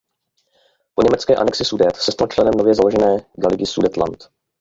[0.95, 4.23] Po německé anexi Sudet se stal členem nově založené Gauligy Sudetenland.